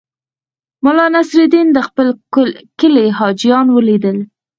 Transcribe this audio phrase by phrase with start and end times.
[0.83, 2.07] ملا نصرالدین د خپل
[2.79, 4.17] کلي حاجیان ولیدل.